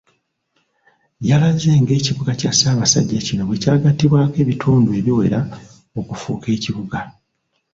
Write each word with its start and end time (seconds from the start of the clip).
Yalaze 1.29 1.69
ng'ekibuga 1.81 2.31
kya 2.39 2.51
Ssaabasajja 2.53 3.19
kino 3.27 3.41
bwe 3.45 3.57
kyagattibwako 3.61 4.35
ebitundu 4.43 4.89
ebiwera 4.99 5.39
okufuuka 5.99 6.47
ekibuga. 6.57 6.99